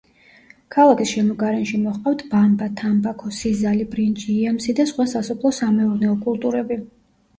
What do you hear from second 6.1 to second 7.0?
კულტურები.